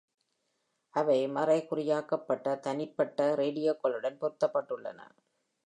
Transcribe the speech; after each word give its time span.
அவை 0.93 1.27
மறைகுறியாக்கப்பட்ட 1.27 2.55
தனிப்பட்ட 2.59 3.35
ரேடியோக்களுடன் 3.35 4.17
பொருத்தப்பட்டுள்ளன. 4.17 4.99